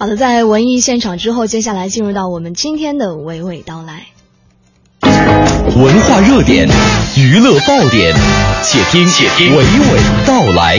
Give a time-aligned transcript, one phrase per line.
[0.00, 4.06] 好的，在文艺现场之后，接下来进入到我们今天的娓娓道来。
[5.02, 6.68] 文化热点，
[7.16, 8.14] 娱乐爆点，
[8.62, 10.78] 且听且听娓娓道来。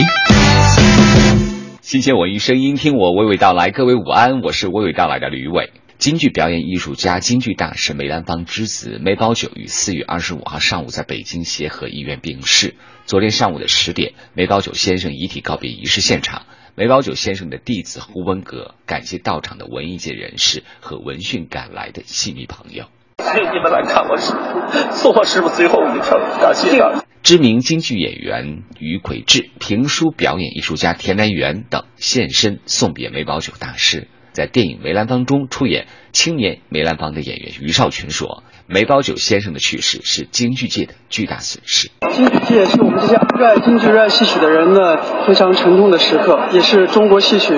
[1.82, 3.70] 新鲜文艺声音，听我娓娓道来。
[3.70, 5.70] 各位午安，我是娓娓道来的吕伟。
[5.98, 12.74] 京剧表演艺术家、京剧大师梅兰芳之子梅葆玖于四月二十五号上午在北京协和医院病逝。
[13.04, 16.46] 昨天上午的十点，梅葆玖先生遗体告别仪式现场，
[16.76, 22.84] 梅葆玖先生的弟子胡文阁感谢到场的文艺界人士和闻讯赶来的戏迷朋友。
[23.18, 26.80] 谢谢你们来看我师傅，送我师傅最后一程，感谢。
[27.22, 34.08] 知名京剧演员于魁智、评书表演艺术家田连元等现身送别梅葆玖大师。
[34.32, 41.90] 在电影《梅兰芳》中出演青年梅兰芳的演员于少群说：“梅葆玖先生的去世是京剧界的巨大损失。
[42.10, 47.54] 京剧界是我们这些热爱京剧、热爱戏曲的人呢非常沉重的时刻，也是中国戏曲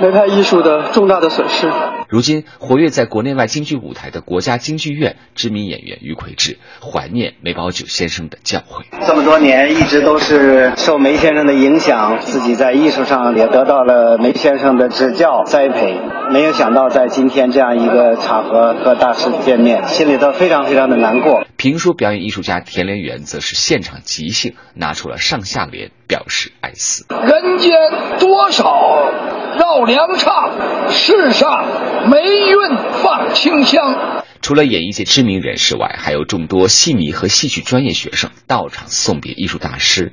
[0.00, 1.70] 梅派艺术的重大的损失。”
[2.08, 8.84] 如今，活跃在国内外京剧舞台的国家京剧院知名演员于魁智怀念梅葆玖先生的教诲。
[9.06, 15.98] 这么多年，一直都是受梅先生的影响，自己在艺术上也得到了梅先生的指教栽培。
[16.30, 21.44] 没有想到，在今天这样一个场合和大师见面，心里头非常非常的难过。
[21.56, 27.06] 评书表演艺术家田连元则是现场即兴，拿出了上下联，表示哀思。
[27.08, 27.72] 人间
[28.18, 29.10] 多少
[29.58, 31.66] 绕梁唱，世上
[32.10, 34.22] 霉运放清香。
[34.42, 40.12] 除了演艺界知名人士外，还有众多戏迷和戏曲专业学生到场送别艺术大师。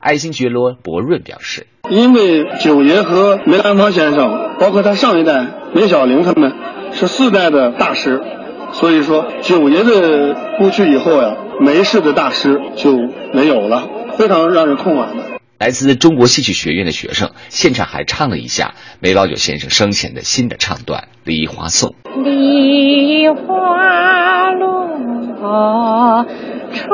[0.00, 6.54] 爱新觉罗博润表示：“因为九爷和梅兰芳先生，包括他上一代梅小玲他们，
[6.92, 8.22] 是四代的大师。”
[8.72, 12.96] 所以说，九爷的故去以后呀，梅氏的大师就
[13.32, 15.24] 没有了，非常让人痛惋的。
[15.58, 21.96] 来自中国戏曲学院的学生现场还唱了一下梅葆玖先生生前的新的唱段《梨花颂》。
[22.22, 26.26] 梨花落，
[26.72, 26.88] 春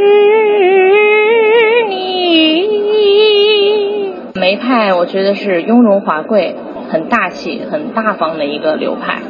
[0.00, 0.08] 日
[1.88, 2.30] 丽。
[4.34, 6.56] 梅派，我觉得是雍容华贵、
[6.90, 9.22] 很大气、很大方的一个流派。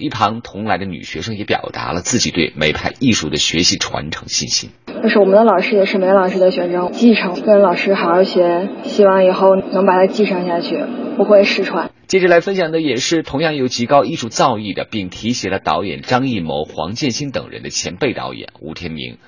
[0.00, 4.70] 一旁同来的女学生也表达了自己对梅派艺术的学习传承信心。
[5.02, 10.84] 就是我们的老师也是梅老师的学生，继承跟老师好好学，希望以后能把它继承下去，
[11.16, 11.90] 不会失传。
[12.06, 19.18] 接着来分享的也是同样有极高艺术造诣的，并提携了导演张艺谋、黄建新等人的前辈导演吴天明。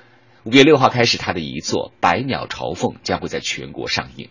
[0.43, 4.27] 五月六号开始，他的遗作《百鸟朝凤》将会在全国上映。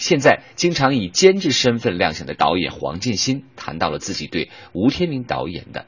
[0.00, 5.84] 现在经常以监制身份亮相的导演黄建新谈到了自己对吴天明导演的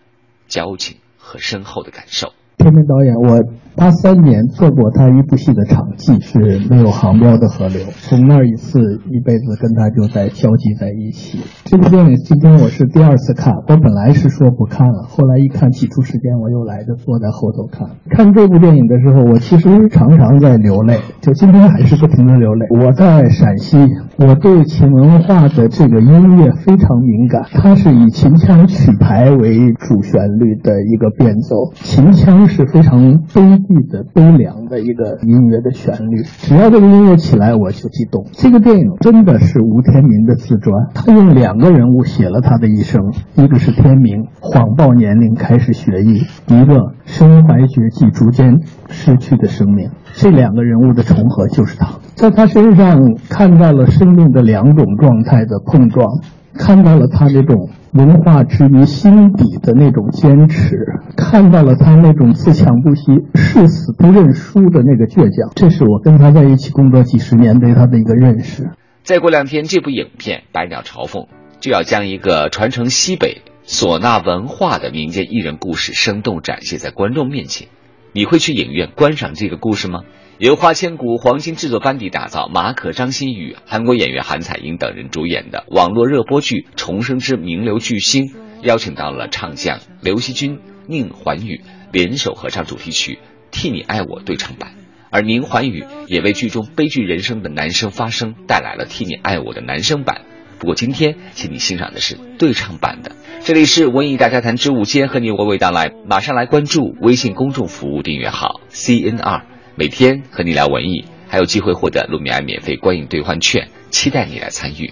[0.48, 2.34] 交情和深厚的感受。
[2.58, 3.42] 天明导演，我
[3.74, 7.80] 八三年做过他一部戏的场记，是没有航标的河流。
[8.02, 8.78] 从那一次，
[9.10, 11.40] 一辈子跟他就在交集在一起。
[11.64, 17.88] 这部电影今天我是第二次看，我本来是说不看了，后来一看挤出时间，我又来着坐在后头看。
[18.10, 22.66] 看这部电影的时候，我其实常常在流泪，就今天还是不停的流泪。
[22.78, 23.78] 我在陕西，
[24.18, 32.41] 我对秦文化的这个音乐非常敏感，它是以秦腔曲牌为主旋律的一个变奏，秦腔。
[32.48, 38.26] 是非常悲剧的、悲凉的一个音乐的旋律，只要这个音乐起来，我就激动。
[38.32, 49.90] 这个电影真的是吴天明的自传，他用两个人物写了他的一生，一个是天明，谎报年龄开始学艺；一个身怀绝技，逐渐失去的生命。
[50.14, 56.06] 这两个人物的重合就是他，在他身上看到了生命的两种状态的碰撞。
[56.54, 60.78] 看到了他那种文化之于心底的那种坚持，
[61.14, 63.02] 看到了他那种自强不息、
[63.34, 65.52] 誓死不认输的那个倔强。
[65.54, 68.70] 这是我跟他在一起工作几十年对他的一个认识。
[69.02, 71.24] 再过两天，这部影片《百鸟朝凤》
[71.60, 77.68] 就要将一个传承西北唢呐文化的民间艺人故事生动展现在观众面前。
[78.12, 80.00] 你会去影院观赏这个故事吗？
[80.38, 88.26] 由花千骨黄金制作班底打造，马可、张馨予、韩国演员韩彩英等人主演的网络热播剧《重生之名流巨星》，
[88.62, 91.62] 邀请到了唱将刘惜君、宁桓宇
[91.92, 93.14] 联手合唱主题曲
[93.50, 94.72] 《替你爱我》对唱版，
[95.10, 100.22] 而宁桓宇也为剧中悲剧人生的男生发声，带来了《替你爱我》的男生版。
[100.58, 103.12] 不过今天，请你欣赏的是对唱版的。
[103.40, 105.92] 这里是文艺大家谈之午间，和你娓娓道来。
[106.06, 109.42] 马上来关注微信公众服务订阅号 CNR。
[109.74, 114.90] 每天和你聊文艺，还有机会获得路米埃免费观影兑换券，期待你来参与。